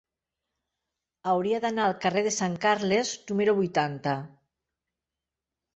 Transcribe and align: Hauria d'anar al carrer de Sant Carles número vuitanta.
Hauria 1.33 1.59
d'anar 1.65 1.85
al 1.89 1.95
carrer 2.07 2.25
de 2.29 2.33
Sant 2.39 2.57
Carles 2.65 3.13
número 3.35 3.59
vuitanta. 3.63 4.21